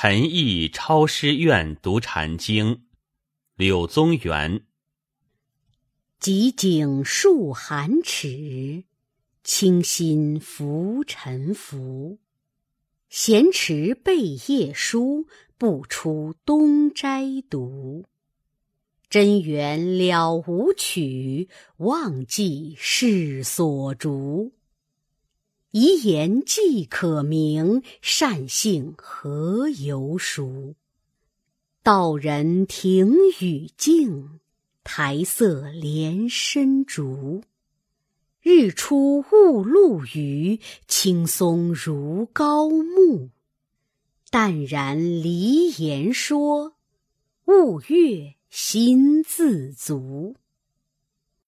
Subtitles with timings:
[0.00, 2.84] 陈毅抄诗院读禅经，
[3.56, 4.64] 柳宗元。
[6.20, 8.84] 极景数寒尺，
[9.42, 12.20] 清心浮沉浮。
[13.08, 15.26] 闲池背夜书，
[15.58, 18.04] 不出东斋读。
[19.10, 24.52] 真缘了无曲，忘记世所逐。
[25.80, 30.74] 遗言既可明，善性何由熟？
[31.84, 34.40] 道人庭宇静，
[34.82, 37.44] 苔色连深竹。
[38.42, 43.30] 日出雾露余，青松如高木。
[44.30, 46.74] 淡然离言说，
[47.44, 50.34] 悟月心自足。